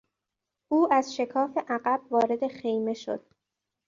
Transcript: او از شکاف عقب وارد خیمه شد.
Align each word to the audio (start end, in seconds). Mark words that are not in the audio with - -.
او 0.71 0.93
از 0.93 1.15
شکاف 1.15 1.57
عقب 1.67 2.01
وارد 2.09 2.47
خیمه 2.47 2.93
شد. 2.93 3.25